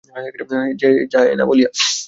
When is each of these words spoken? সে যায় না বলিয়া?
সে 0.81 0.89
যায় 1.13 1.31
না 1.39 1.43
বলিয়া? 1.49 1.69